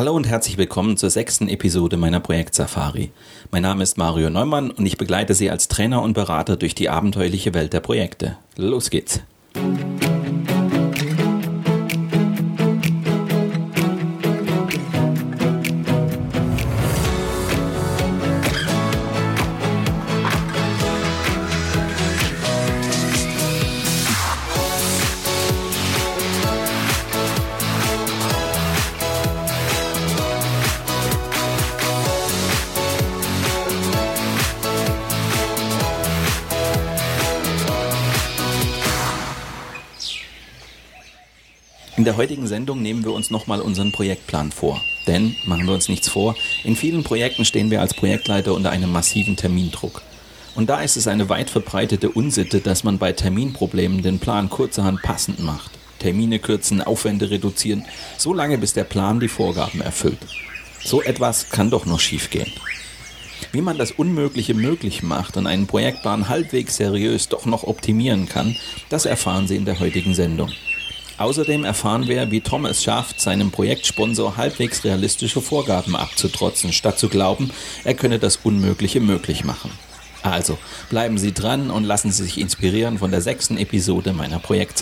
[0.00, 3.10] Hallo und herzlich willkommen zur sechsten Episode meiner Projekt Safari.
[3.50, 6.88] Mein Name ist Mario Neumann und ich begleite Sie als Trainer und Berater durch die
[6.88, 8.38] abenteuerliche Welt der Projekte.
[8.56, 9.20] Los geht's!
[42.00, 44.82] In der heutigen Sendung nehmen wir uns nochmal unseren Projektplan vor.
[45.06, 48.90] Denn, machen wir uns nichts vor, in vielen Projekten stehen wir als Projektleiter unter einem
[48.90, 50.00] massiven Termindruck.
[50.54, 55.02] Und da ist es eine weit verbreitete Unsitte, dass man bei Terminproblemen den Plan kurzerhand
[55.02, 55.72] passend macht.
[55.98, 57.84] Termine kürzen, Aufwände reduzieren,
[58.16, 60.26] so lange bis der Plan die Vorgaben erfüllt.
[60.82, 62.50] So etwas kann doch noch schiefgehen.
[63.52, 68.56] Wie man das Unmögliche möglich macht und einen Projektplan halbwegs seriös doch noch optimieren kann,
[68.88, 70.50] das erfahren Sie in der heutigen Sendung.
[71.20, 77.10] Außerdem erfahren wir, wie Tom es schafft, seinem Projektsponsor halbwegs realistische Vorgaben abzutrotzen, statt zu
[77.10, 77.50] glauben,
[77.84, 79.70] er könne das Unmögliche möglich machen.
[80.22, 80.56] Also,
[80.88, 84.78] bleiben Sie dran und lassen Sie sich inspirieren von der sechsten Episode meiner Projekt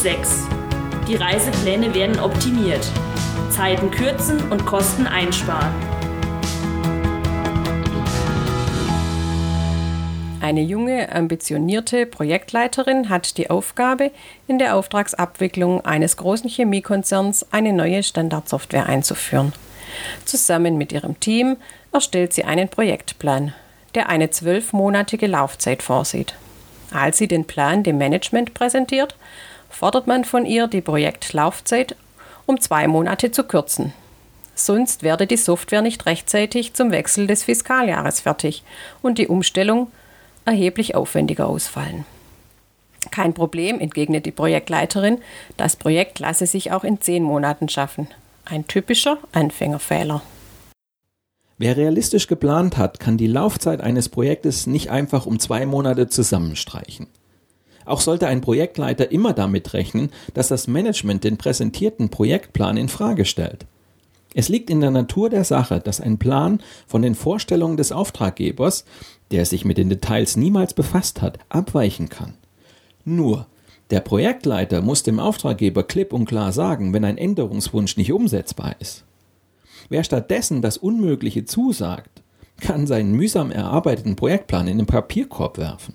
[0.00, 0.10] Safari.
[0.10, 0.46] Folge 6.
[1.08, 2.86] Die Reisepläne werden optimiert.
[3.50, 5.74] Zeiten kürzen und Kosten einsparen.
[10.40, 14.10] Eine junge, ambitionierte Projektleiterin hat die Aufgabe,
[14.48, 19.52] in der Auftragsabwicklung eines großen Chemiekonzerns eine neue Standardsoftware einzuführen.
[20.24, 21.56] Zusammen mit ihrem Team
[21.92, 23.52] erstellt sie einen Projektplan,
[23.94, 26.34] der eine zwölfmonatige Laufzeit vorsieht.
[26.92, 29.16] Als sie den Plan dem Management präsentiert,
[29.80, 31.96] fordert man von ihr, die Projektlaufzeit
[32.44, 33.94] um zwei Monate zu kürzen.
[34.54, 38.62] Sonst werde die Software nicht rechtzeitig zum Wechsel des Fiskaljahres fertig
[39.00, 39.90] und die Umstellung
[40.44, 42.04] erheblich aufwendiger ausfallen.
[43.10, 45.16] Kein Problem, entgegnet die Projektleiterin,
[45.56, 48.06] das Projekt lasse sich auch in zehn Monaten schaffen.
[48.44, 50.20] Ein typischer Anfängerfehler.
[51.56, 57.06] Wer realistisch geplant hat, kann die Laufzeit eines Projektes nicht einfach um zwei Monate zusammenstreichen.
[57.84, 63.24] Auch sollte ein Projektleiter immer damit rechnen, dass das Management den präsentierten Projektplan in Frage
[63.24, 63.66] stellt.
[64.34, 68.84] Es liegt in der Natur der Sache, dass ein Plan von den Vorstellungen des Auftraggebers,
[69.32, 72.34] der sich mit den Details niemals befasst hat, abweichen kann.
[73.04, 73.46] Nur,
[73.90, 79.04] der Projektleiter muss dem Auftraggeber klipp und klar sagen, wenn ein Änderungswunsch nicht umsetzbar ist.
[79.88, 82.22] Wer stattdessen das Unmögliche zusagt,
[82.60, 85.94] kann seinen mühsam erarbeiteten Projektplan in den Papierkorb werfen.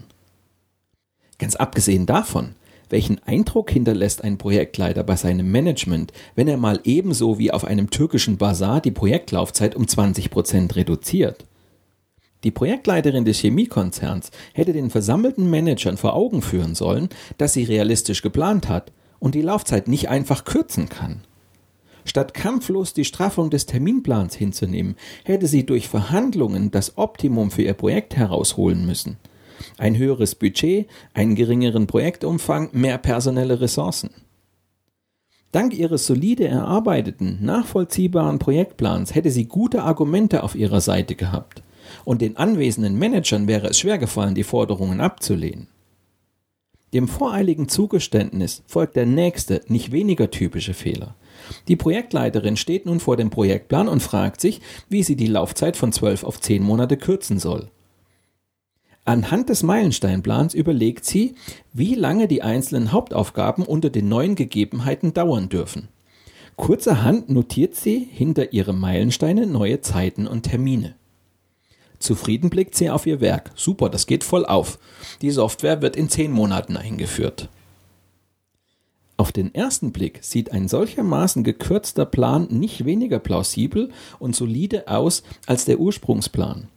[1.38, 2.56] Ganz abgesehen davon,
[2.90, 7.90] welchen Eindruck hinterlässt ein Projektleiter bei seinem Management, wenn er mal ebenso wie auf einem
[7.90, 11.46] türkischen Bazar die Projektlaufzeit um 20 Prozent reduziert?
[12.44, 18.22] Die Projektleiterin des Chemiekonzerns hätte den versammelten Managern vor Augen führen sollen, dass sie realistisch
[18.22, 21.22] geplant hat und die Laufzeit nicht einfach kürzen kann.
[22.06, 27.74] Statt kampflos die Straffung des Terminplans hinzunehmen, hätte sie durch Verhandlungen das Optimum für ihr
[27.74, 29.18] Projekt herausholen müssen–
[29.78, 34.10] ein höheres Budget, einen geringeren Projektumfang, mehr personelle Ressourcen.
[35.52, 41.64] Dank ihres solide erarbeiteten, nachvollziehbaren Projektplans hätte sie gute Argumente auf ihrer Seite gehabt,
[42.04, 45.68] und den anwesenden Managern wäre es schwer gefallen, die Forderungen abzulehnen.
[46.94, 51.16] Dem voreiligen Zugeständnis folgt der nächste, nicht weniger typische Fehler.
[51.68, 55.92] Die Projektleiterin steht nun vor dem Projektplan und fragt sich, wie sie die Laufzeit von
[55.92, 57.70] zwölf auf zehn Monate kürzen soll.
[59.08, 61.36] Anhand des Meilensteinplans überlegt sie,
[61.74, 65.90] wie lange die einzelnen Hauptaufgaben unter den neuen Gegebenheiten dauern dürfen.
[66.56, 70.96] Kurzerhand notiert sie hinter ihre Meilensteine neue Zeiten und Termine.
[72.00, 73.52] Zufrieden blickt sie auf ihr Werk.
[73.56, 74.80] Super, das geht voll auf.
[75.22, 77.50] Die Software wird in zehn Monaten eingeführt.
[79.18, 85.24] Auf den ersten Blick sieht ein solchermaßen gekürzter Plan nicht weniger plausibel und solide aus
[85.46, 86.70] als der Ursprungsplan.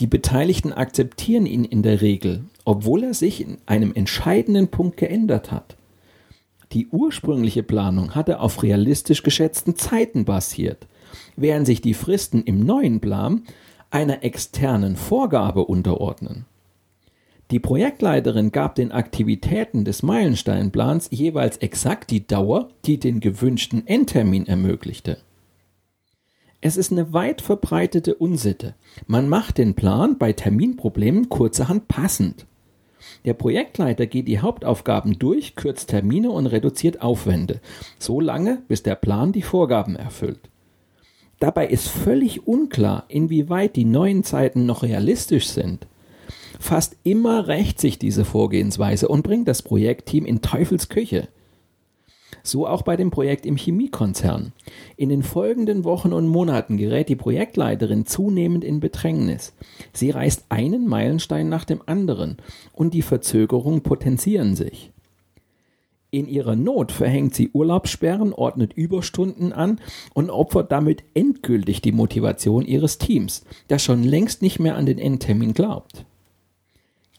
[0.00, 5.52] Die Beteiligten akzeptieren ihn in der Regel, obwohl er sich in einem entscheidenden Punkt geändert
[5.52, 5.76] hat.
[6.72, 10.86] Die ursprüngliche Planung hatte auf realistisch geschätzten Zeiten basiert,
[11.36, 13.42] während sich die Fristen im neuen Plan
[13.90, 16.46] einer externen Vorgabe unterordnen.
[17.50, 24.46] Die Projektleiterin gab den Aktivitäten des Meilensteinplans jeweils exakt die Dauer, die den gewünschten Endtermin
[24.46, 25.18] ermöglichte.
[26.60, 28.74] Es ist eine weit verbreitete Unsitte.
[29.06, 32.46] Man macht den Plan bei Terminproblemen kurzerhand passend.
[33.24, 37.60] Der Projektleiter geht die Hauptaufgaben durch, kürzt Termine und reduziert Aufwände,
[37.98, 40.50] so lange, bis der Plan die Vorgaben erfüllt.
[41.38, 45.86] Dabei ist völlig unklar, inwieweit die neuen Zeiten noch realistisch sind.
[46.58, 51.28] Fast immer rächt sich diese Vorgehensweise und bringt das Projektteam in Teufels Küche.
[52.42, 54.52] So auch bei dem Projekt im Chemiekonzern.
[54.96, 59.54] In den folgenden Wochen und Monaten gerät die Projektleiterin zunehmend in Bedrängnis.
[59.92, 62.38] Sie reißt einen Meilenstein nach dem anderen
[62.72, 64.90] und die Verzögerungen potenzieren sich.
[66.12, 69.80] In ihrer Not verhängt sie Urlaubssperren, ordnet Überstunden an
[70.12, 74.98] und opfert damit endgültig die Motivation ihres Teams, das schon längst nicht mehr an den
[74.98, 76.04] Endtermin glaubt.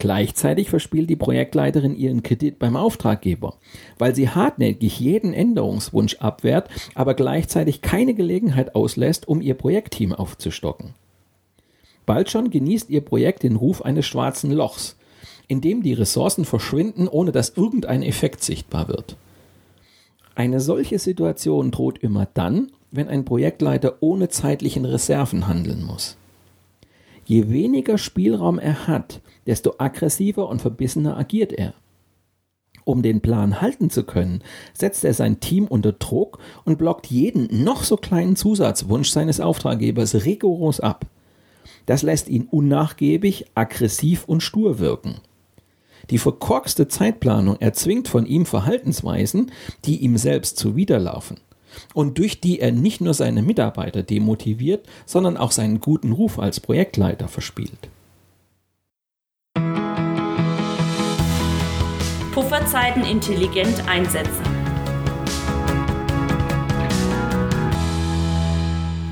[0.02, 3.58] Gleichzeitig verspielt die Projektleiterin ihren Kredit beim Auftraggeber,
[4.00, 10.96] weil sie hartnäckig jeden Änderungswunsch abwehrt, aber gleichzeitig keine Gelegenheit auslässt, um ihr Projektteam aufzustocken.
[12.08, 14.98] Bald schon genießt ihr Projekt den Ruf eines schwarzen Lochs,
[15.48, 19.18] in dem die Ressourcen verschwinden, ohne dass irgendein Effekt sichtbar wird.
[20.34, 26.18] Eine solche Situation droht immer dann, wenn ein Projektleiter ohne zeitlichen Reserven handeln muss.
[27.26, 31.74] Je weniger Spielraum er hat, desto aggressiver und verbissener agiert er.
[32.84, 34.42] Um den Plan halten zu können,
[34.74, 40.26] setzt er sein Team unter Druck und blockt jeden noch so kleinen Zusatzwunsch seines Auftraggebers
[40.26, 41.06] rigoros ab.
[41.86, 45.16] Das lässt ihn unnachgiebig, aggressiv und stur wirken.
[46.10, 49.52] Die verkorkste Zeitplanung erzwingt von ihm Verhaltensweisen,
[49.86, 51.38] die ihm selbst zuwiderlaufen
[51.94, 56.60] und durch die er nicht nur seine Mitarbeiter demotiviert, sondern auch seinen guten Ruf als
[56.60, 57.90] Projektleiter verspielt.
[62.34, 64.44] Pufferzeiten intelligent einsetzen.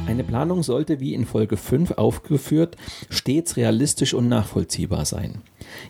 [0.07, 2.75] Eine Planung sollte, wie in Folge 5 aufgeführt,
[3.09, 5.41] stets realistisch und nachvollziehbar sein.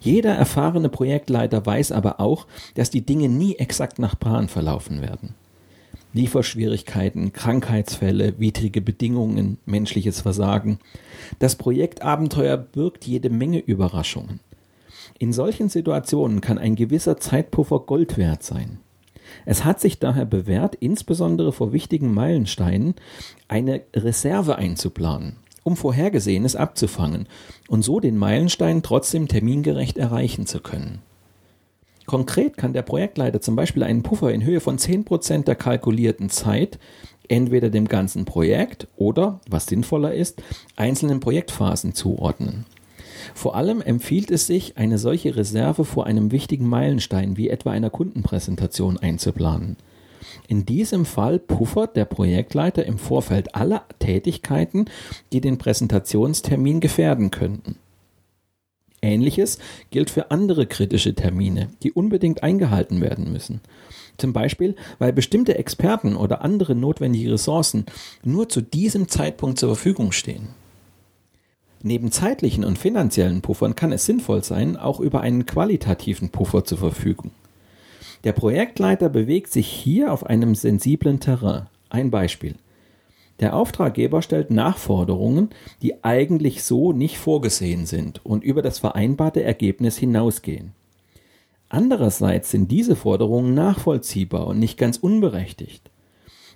[0.01, 2.45] Jeder erfahrene Projektleiter weiß aber auch,
[2.75, 5.33] dass die Dinge nie exakt nach Plan verlaufen werden.
[6.14, 10.80] Lieferschwierigkeiten, Krankheitsfälle, widrige Bedingungen, menschliches Versagen.
[11.38, 14.40] Das Projektabenteuer birgt jede Menge Überraschungen.
[15.20, 18.80] In solchen Situationen kann ein gewisser Zeitpuffer Gold wert sein.
[19.46, 22.96] Es hat sich daher bewährt, insbesondere vor wichtigen Meilensteinen
[23.48, 27.28] eine Reserve einzuplanen, um Vorhergesehenes abzufangen
[27.68, 31.02] und so den Meilenstein trotzdem termingerecht erreichen zu können.
[32.10, 36.80] Konkret kann der Projektleiter zum Beispiel einen Puffer in Höhe von 10% der kalkulierten Zeit
[37.28, 40.42] entweder dem ganzen Projekt oder, was sinnvoller ist,
[40.76, 42.66] einzelnen Projektphasen zuordnen.
[43.36, 47.92] Vor allem empfiehlt es sich, eine solche Reserve vor einem wichtigen Meilenstein wie etwa einer
[47.92, 49.78] Kundenpräsentation einzuplanen.
[50.48, 54.86] In diesem Fall puffert der Projektleiter im Vorfeld alle Tätigkeiten,
[55.32, 57.76] die den Präsentationstermin gefährden könnten.
[59.01, 59.60] Ähnliches
[59.92, 63.62] gilt für andere kritische Termine, die unbedingt eingehalten werden müssen.
[64.18, 67.86] Zum Beispiel, weil bestimmte Experten oder andere notwendige Ressourcen
[68.24, 70.50] nur zu diesem Zeitpunkt zur Verfügung stehen.
[71.81, 76.75] Neben zeitlichen und finanziellen Puffern kann es sinnvoll sein, auch über einen qualitativen Puffer zu
[76.75, 77.31] verfügen.
[78.25, 81.68] Der Projektleiter bewegt sich hier auf einem sensiblen Terrain.
[81.89, 82.56] Ein Beispiel.
[83.39, 85.50] Der Auftraggeber stellt Nachforderungen,
[85.81, 90.74] die eigentlich so nicht vorgesehen sind und über das vereinbarte Ergebnis hinausgehen.
[91.69, 95.89] Andererseits sind diese Forderungen nachvollziehbar und nicht ganz unberechtigt.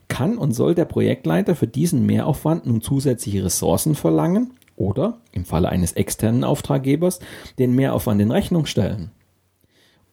[0.07, 5.69] Kann und soll der Projektleiter für diesen Mehraufwand nun zusätzliche Ressourcen verlangen oder, im Falle
[5.69, 7.19] eines externen Auftraggebers,
[7.59, 9.11] den Mehraufwand in Rechnung stellen?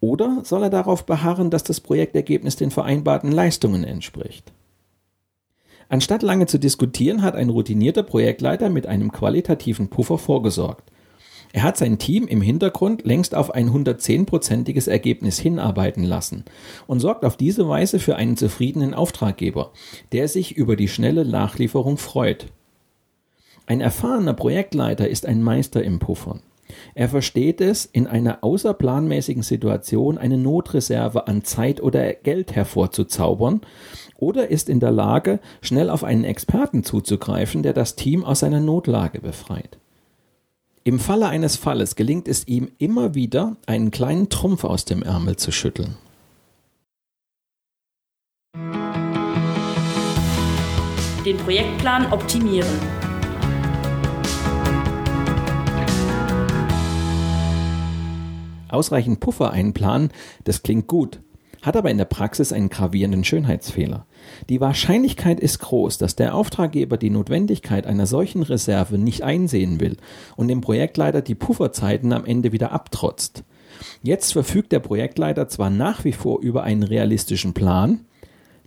[0.01, 4.53] Oder soll er darauf beharren, dass das Projektergebnis den vereinbarten Leistungen entspricht?
[5.91, 10.89] Anstatt lange zu diskutieren, hat ein routinierter Projektleiter mit einem qualitativen Puffer vorgesorgt.
[11.53, 16.45] Er hat sein Team im Hintergrund längst auf ein 110-prozentiges Ergebnis hinarbeiten lassen
[16.87, 19.73] und sorgt auf diese Weise für einen zufriedenen Auftraggeber,
[20.13, 22.47] der sich über die schnelle Nachlieferung freut.
[23.67, 26.41] Ein erfahrener Projektleiter ist ein Meister im Puffern.
[26.95, 33.61] Er versteht es, in einer außerplanmäßigen Situation eine Notreserve an Zeit oder Geld hervorzuzaubern
[34.17, 38.61] oder ist in der Lage, schnell auf einen Experten zuzugreifen, der das Team aus seiner
[38.61, 39.79] Notlage befreit.
[40.83, 45.37] Im Falle eines Falles gelingt es ihm immer wieder, einen kleinen Trumpf aus dem Ärmel
[45.37, 45.97] zu schütteln.
[51.27, 53.10] Den Projektplan optimieren.
[58.71, 60.11] Ausreichend Puffer einplanen,
[60.45, 61.21] das klingt gut,
[61.63, 64.07] hat aber in der Praxis einen gravierenden Schönheitsfehler.
[64.49, 69.97] Die Wahrscheinlichkeit ist groß, dass der Auftraggeber die Notwendigkeit einer solchen Reserve nicht einsehen will
[70.37, 73.45] und dem Projektleiter die Pufferzeiten am Ende wieder abtrotzt.
[74.03, 78.07] Jetzt verfügt der Projektleiter zwar nach wie vor über einen realistischen Plan,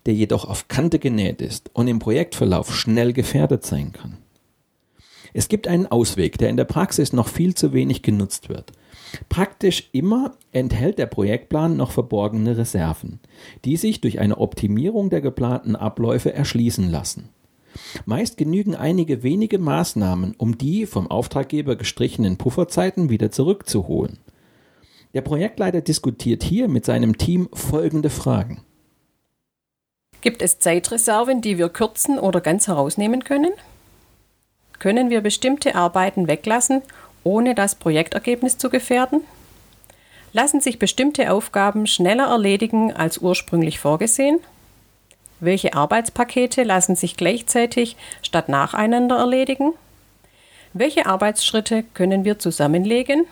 [0.06, 4.18] der jedoch auf Kante genäht ist und im Projektverlauf schnell gefährdet sein kann.
[5.34, 8.72] Es gibt einen Ausweg, der in der Praxis noch viel zu wenig genutzt wird.
[9.30, 13.20] Praktisch immer enthält der Projektplan noch verborgene Reserven,
[13.66, 17.30] die sich durch eine Optimierung der geplanten Abläufe erschließen lassen.
[18.06, 24.20] Meist genügen einige wenige Maßnahmen, um die vom Auftraggeber gestrichenen Pufferzeiten wieder zurückzuholen.
[25.14, 28.62] Der Projektleiter diskutiert hier mit seinem Team folgende Fragen.
[30.22, 33.52] Gibt es Zeitreserven, die wir kürzen oder ganz herausnehmen können?
[34.80, 36.82] Können wir bestimmte Arbeiten weglassen,
[37.24, 39.22] ohne das Projektergebnis zu gefährden?
[40.34, 44.40] Lassen sich bestimmte Aufgaben schneller erledigen als ursprünglich vorgesehen?
[45.40, 49.74] Welche Arbeitspakete lassen sich gleichzeitig statt nacheinander erledigen?
[50.74, 53.26] Welche Arbeitsschritte können wir zusammenlegen?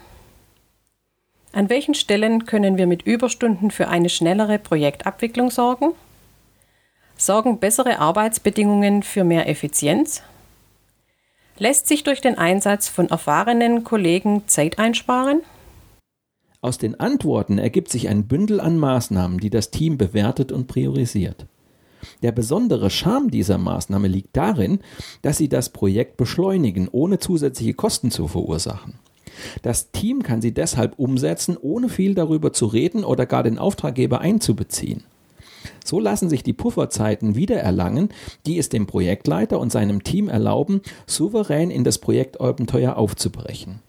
[1.53, 5.93] An welchen Stellen können wir mit Überstunden für eine schnellere Projektabwicklung sorgen?
[7.17, 10.21] Sorgen bessere Arbeitsbedingungen für mehr Effizienz?
[11.61, 15.41] Lässt sich durch den Einsatz von erfahrenen Kollegen Zeit einsparen?
[16.59, 21.45] Aus den Antworten ergibt sich ein Bündel an Maßnahmen, die das Team bewertet und priorisiert.
[22.23, 24.79] Der besondere Charme dieser Maßnahme liegt darin,
[25.21, 28.95] dass sie das Projekt beschleunigen, ohne zusätzliche Kosten zu verursachen.
[29.61, 34.19] Das Team kann sie deshalb umsetzen, ohne viel darüber zu reden oder gar den Auftraggeber
[34.19, 35.03] einzubeziehen.
[35.83, 38.09] So lassen sich die Pufferzeiten wiedererlangen,
[38.45, 43.79] die es dem Projektleiter und seinem Team erlauben, souverän in das Projektabenteuer aufzubrechen.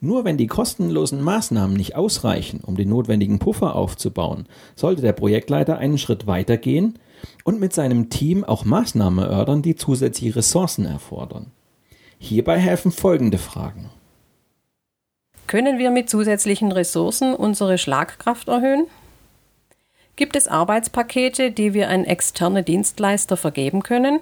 [0.00, 5.78] Nur wenn die kostenlosen Maßnahmen nicht ausreichen, um den notwendigen Puffer aufzubauen, sollte der Projektleiter
[5.78, 6.98] einen Schritt weiter gehen
[7.44, 11.46] und mit seinem Team auch Maßnahmen erörtern, die zusätzliche Ressourcen erfordern.
[12.18, 13.90] Hierbei helfen folgende Fragen.
[15.46, 18.86] Können wir mit zusätzlichen Ressourcen unsere Schlagkraft erhöhen?
[20.16, 24.20] Gibt es Arbeitspakete, die wir an externe Dienstleister vergeben können?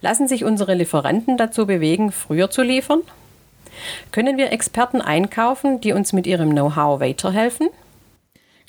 [0.00, 3.02] Lassen sich unsere Lieferanten dazu bewegen, früher zu liefern?
[4.12, 7.68] Können wir Experten einkaufen, die uns mit ihrem Know-how weiterhelfen?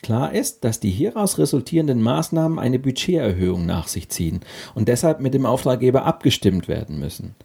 [0.03, 4.41] Klar ist, dass die hieraus resultierenden Maßnahmen eine Budgeterhöhung nach sich ziehen
[4.75, 7.35] und deshalb mit dem Auftraggeber abgestimmt werden müssen.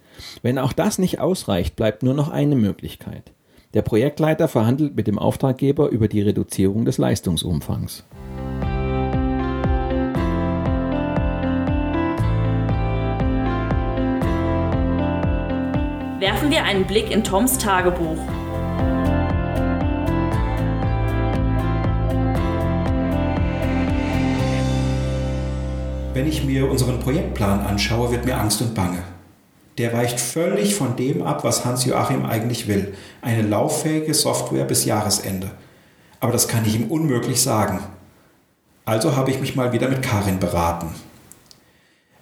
[0.42, 3.30] Wenn auch das nicht ausreicht, bleibt nur noch eine Möglichkeit.
[3.76, 8.04] Der Projektleiter verhandelt mit dem Auftraggeber über die Reduzierung des Leistungsumfangs.
[16.18, 18.16] Werfen wir einen Blick in Toms Tagebuch.
[26.14, 29.15] Wenn ich mir unseren Projektplan anschaue, wird mir Angst und Bange.
[29.78, 32.95] Der weicht völlig von dem ab, was Hans-Joachim eigentlich will.
[33.21, 35.50] Eine lauffähige Software bis Jahresende.
[36.21, 37.80] Aber das kann ich ihm unmöglich sagen.
[38.87, 40.95] Also habe ich mich mal wieder mit Karin beraten.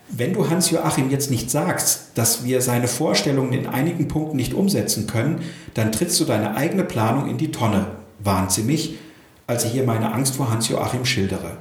[0.09, 5.07] Wenn du Hans-Joachim jetzt nicht sagst, dass wir seine Vorstellungen in einigen Punkten nicht umsetzen
[5.07, 5.43] können,
[5.75, 7.87] dann trittst du deine eigene Planung in die Tonne,
[8.19, 8.97] warnt sie mich,
[9.47, 11.57] als ich hier meine Angst vor Hans-Joachim schildere.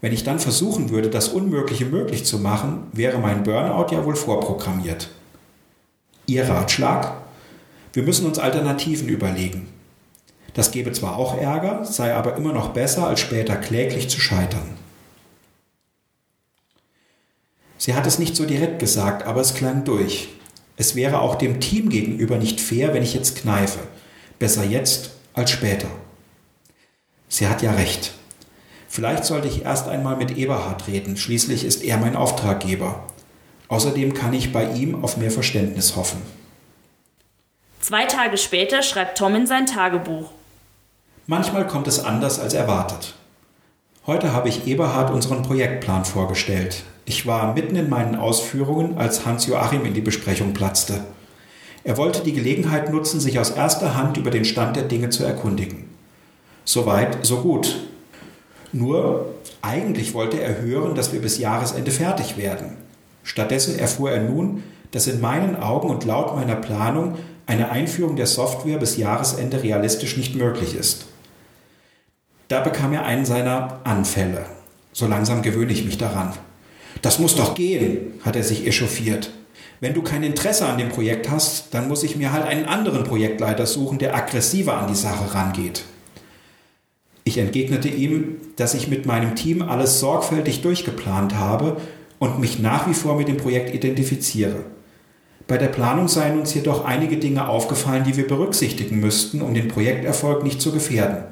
[0.00, 4.14] Wenn ich dann versuchen würde, das Unmögliche möglich zu machen, wäre mein Burnout ja wohl
[4.14, 5.08] vorprogrammiert.
[6.26, 7.14] Ihr Ratschlag?
[7.92, 9.68] Wir müssen uns Alternativen überlegen.
[10.54, 14.76] Das gebe zwar auch Ärger, sei aber immer noch besser, als später kläglich zu scheitern.
[17.76, 20.28] Sie hat es nicht so direkt gesagt, aber es klang durch.
[20.76, 23.80] Es wäre auch dem Team gegenüber nicht fair, wenn ich jetzt kneife.
[24.38, 25.88] Besser jetzt als später.
[27.28, 28.17] Sie hat ja recht.
[28.88, 33.04] Vielleicht sollte ich erst einmal mit Eberhard reden, schließlich ist er mein Auftraggeber.
[33.68, 36.22] Außerdem kann ich bei ihm auf mehr Verständnis hoffen.
[37.80, 40.30] Zwei Tage später schreibt Tom in sein Tagebuch.
[41.26, 43.14] Manchmal kommt es anders als erwartet.
[44.06, 46.82] Heute habe ich Eberhard unseren Projektplan vorgestellt.
[47.04, 51.04] Ich war mitten in meinen Ausführungen, als Hans-Joachim in die Besprechung platzte.
[51.84, 55.24] Er wollte die Gelegenheit nutzen, sich aus erster Hand über den Stand der Dinge zu
[55.24, 55.88] erkundigen.
[56.64, 57.76] Soweit, so gut.
[58.72, 62.76] Nur eigentlich wollte er hören, dass wir bis Jahresende fertig werden.
[63.22, 68.26] Stattdessen erfuhr er nun, dass in meinen Augen und laut meiner Planung eine Einführung der
[68.26, 71.06] Software bis Jahresende realistisch nicht möglich ist.
[72.48, 74.46] Da bekam er einen seiner Anfälle.
[74.92, 76.32] So langsam gewöhne ich mich daran.
[77.02, 79.30] Das muss doch gehen, hat er sich echauffiert.
[79.80, 83.04] Wenn du kein Interesse an dem Projekt hast, dann muss ich mir halt einen anderen
[83.04, 85.84] Projektleiter suchen, der aggressiver an die Sache rangeht.
[87.28, 91.76] Ich entgegnete ihm, dass ich mit meinem Team alles sorgfältig durchgeplant habe
[92.18, 94.64] und mich nach wie vor mit dem Projekt identifiziere.
[95.46, 99.68] Bei der Planung seien uns jedoch einige Dinge aufgefallen, die wir berücksichtigen müssten, um den
[99.68, 101.24] Projekterfolg nicht zu gefährden.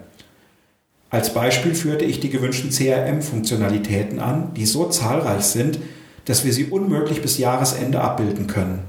[1.08, 5.78] Als Beispiel führte ich die gewünschten CRM-Funktionalitäten an, die so zahlreich sind,
[6.26, 8.80] dass wir sie unmöglich bis Jahresende abbilden können.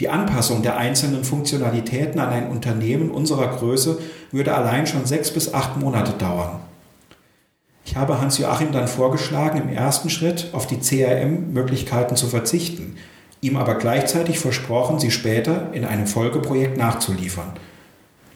[0.00, 3.98] Die Anpassung der einzelnen Funktionalitäten an ein Unternehmen unserer Größe
[4.30, 6.60] würde allein schon sechs bis acht Monate dauern.
[7.84, 12.96] Ich habe Hans-Joachim dann vorgeschlagen, im ersten Schritt auf die CRM-Möglichkeiten zu verzichten,
[13.40, 17.52] ihm aber gleichzeitig versprochen, sie später in einem Folgeprojekt nachzuliefern.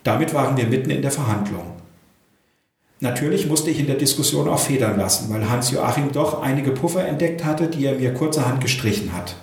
[0.03, 1.73] Damit waren wir mitten in der Verhandlung.
[2.99, 7.45] Natürlich musste ich in der Diskussion auch federn lassen, weil Hans-Joachim doch einige Puffer entdeckt
[7.45, 9.37] hatte, die er mir kurzerhand gestrichen hat.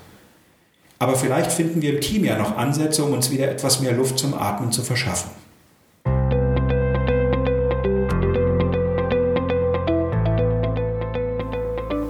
[1.02, 4.20] Aber vielleicht finden wir im Team ja noch Ansätze, um uns wieder etwas mehr Luft
[4.20, 5.32] zum Atmen zu verschaffen.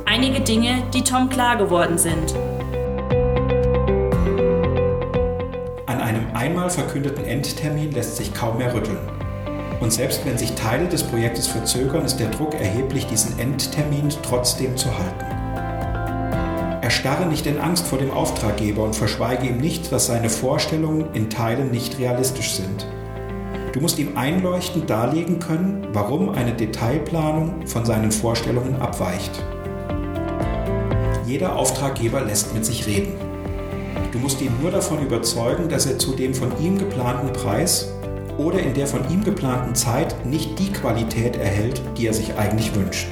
[0.06, 2.34] Einige Dinge, die Tom klar geworden sind.
[5.86, 8.98] An einem einmal verkündeten Endtermin lässt sich kaum mehr rütteln.
[9.80, 14.76] Und selbst wenn sich Teile des Projektes verzögern, ist der Druck erheblich, diesen Endtermin trotzdem
[14.76, 15.39] zu halten.
[16.90, 21.30] Erstarre nicht in Angst vor dem Auftraggeber und verschweige ihm nicht, dass seine Vorstellungen in
[21.30, 22.88] Teilen nicht realistisch sind.
[23.74, 29.30] Du musst ihm einleuchtend darlegen können, warum eine Detailplanung von seinen Vorstellungen abweicht.
[31.28, 33.14] Jeder Auftraggeber lässt mit sich reden.
[34.12, 37.94] Du musst ihn nur davon überzeugen, dass er zu dem von ihm geplanten Preis
[38.40, 42.74] oder in der von ihm geplanten Zeit nicht die Qualität erhält, die er sich eigentlich
[42.74, 43.10] wünscht.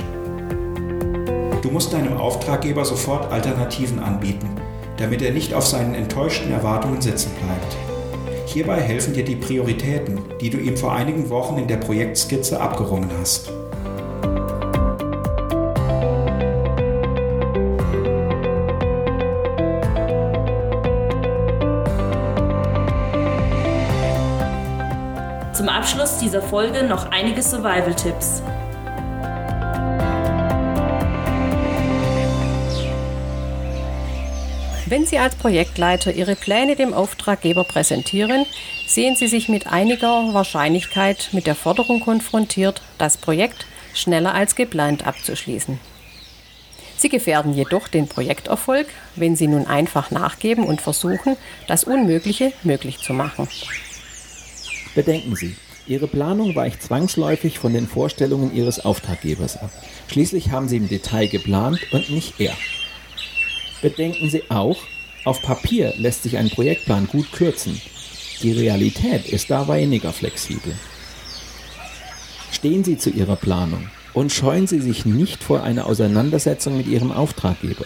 [1.68, 4.50] Du musst deinem Auftraggeber sofort Alternativen anbieten,
[4.96, 7.76] damit er nicht auf seinen enttäuschten Erwartungen sitzen bleibt.
[8.46, 13.10] Hierbei helfen dir die Prioritäten, die du ihm vor einigen Wochen in der Projektskizze abgerungen
[13.20, 13.48] hast.
[25.51, 28.42] Zum Abschluss dieser Folge noch einige Survival-Tipps.
[34.90, 38.46] Wenn Sie als Projektleiter Ihre Pläne dem Auftraggeber präsentieren,
[38.88, 45.06] sehen Sie sich mit einiger Wahrscheinlichkeit mit der Forderung konfrontiert, das Projekt schneller als geplant
[45.06, 45.78] abzuschließen.
[46.98, 51.36] Sie gefährden jedoch den Projekterfolg, wenn Sie nun einfach nachgeben und versuchen,
[51.68, 53.50] das Unmögliche möglich zu machen.
[54.96, 59.72] Bedenken Sie, Ihre Planung weicht zwangsläufig von den Vorstellungen Ihres Auftraggebers ab.
[60.08, 62.56] Schließlich haben Sie im Detail geplant und nicht er.
[63.81, 64.77] Bedenken Sie auch,
[65.24, 67.79] auf Papier lässt sich ein Projektplan gut kürzen.
[68.42, 70.74] Die Realität ist da weniger flexibel.
[72.51, 77.11] Stehen Sie zu Ihrer Planung und scheuen Sie sich nicht vor einer Auseinandersetzung mit Ihrem
[77.11, 77.85] Auftraggeber.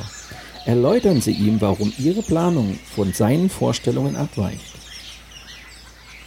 [0.65, 4.62] Erläutern Sie ihm, warum Ihre Planung von seinen Vorstellungen abweicht.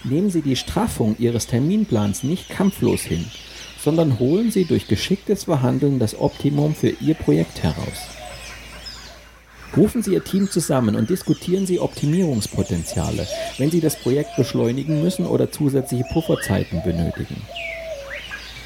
[0.03, 3.25] Nehmen Sie die Straffung Ihres Terminplans nicht kampflos hin,
[3.81, 8.24] sondern holen Sie durch geschicktes Verhandeln das Optimum für Ihr Projekt heraus.
[9.77, 13.27] Rufen Sie Ihr Team zusammen und diskutieren Sie Optimierungspotenziale,
[13.59, 17.43] wenn Sie das Projekt beschleunigen müssen oder zusätzliche Pufferzeiten benötigen.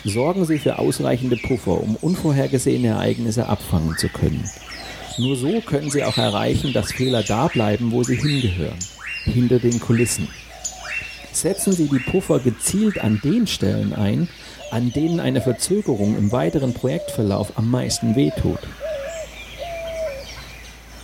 [0.05, 4.45] Sorgen Sie für ausreichende Puffer, um unvorhergesehene Ereignisse abfangen zu können.
[5.19, 8.79] Nur so können Sie auch erreichen, dass Fehler da bleiben, wo sie hingehören,
[9.25, 10.29] hinter den Kulissen.
[11.33, 14.29] Setzen Sie die Puffer gezielt an den Stellen ein,
[14.71, 18.61] an denen eine Verzögerung im weiteren Projektverlauf am meisten wehtut.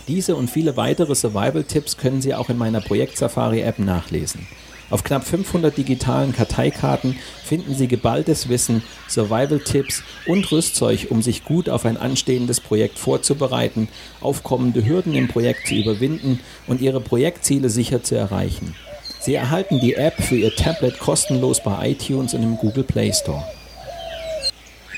[0.07, 4.47] Diese und viele weitere Survival-Tipps können Sie auch in meiner Projekt-Safari-App nachlesen.
[4.91, 11.69] Auf knapp 500 digitalen Karteikarten finden Sie geballtes Wissen, Survival-Tipps und Rüstzeug, um sich gut
[11.69, 13.87] auf ein anstehendes Projekt vorzubereiten,
[14.21, 18.75] aufkommende Hürden im Projekt zu überwinden und Ihre Projektziele sicher zu erreichen.
[19.19, 23.43] Sie erhalten die App für Ihr Tablet kostenlos bei iTunes und im Google Play Store.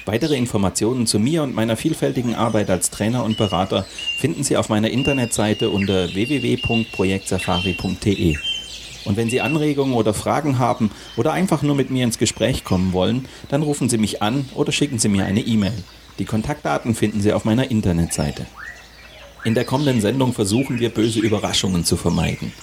[0.07, 3.85] Weitere Informationen zu mir und meiner vielfältigen Arbeit als Trainer und Berater
[4.17, 8.37] finden Sie auf meiner Internetseite unter www.projektsafari.de.
[9.03, 12.93] Und wenn Sie Anregungen oder Fragen haben oder einfach nur mit mir ins Gespräch kommen
[12.93, 15.83] wollen, dann rufen Sie mich an oder schicken Sie mir eine E-Mail.
[16.19, 18.45] Die Kontaktdaten finden Sie auf meiner Internetseite.
[19.43, 22.53] In der kommenden Sendung versuchen wir böse Überraschungen zu vermeiden.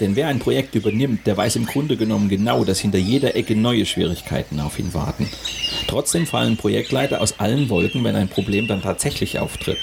[0.00, 3.54] Denn wer ein Projekt übernimmt, der weiß im Grunde genommen genau, dass hinter jeder Ecke
[3.54, 5.28] neue Schwierigkeiten auf ihn warten.
[5.86, 9.78] Trotzdem fallen Projektleiter aus allen Wolken, wenn ein Problem dann tatsächlich auftritt.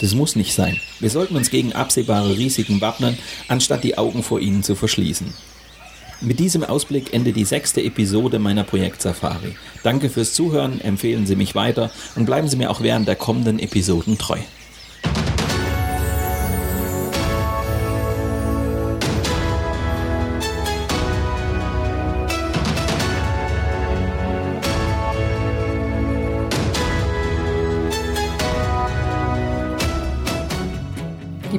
[0.00, 0.78] Das muss nicht sein.
[1.00, 3.16] Wir sollten uns gegen absehbare Risiken wappnen,
[3.48, 5.32] anstatt die Augen vor ihnen zu verschließen.
[6.20, 9.54] Mit diesem Ausblick endet die sechste Episode meiner Projekt-Safari.
[9.82, 13.58] Danke fürs Zuhören, empfehlen Sie mich weiter und bleiben Sie mir auch während der kommenden
[13.58, 14.38] Episoden treu.